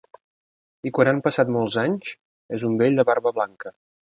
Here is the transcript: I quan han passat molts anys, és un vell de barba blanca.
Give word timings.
I 0.89 0.91
quan 0.99 1.09
han 1.11 1.21
passat 1.27 1.53
molts 1.57 1.77
anys, 1.83 2.11
és 2.59 2.67
un 2.71 2.81
vell 2.81 2.99
de 3.03 3.07
barba 3.11 3.35
blanca. 3.39 3.75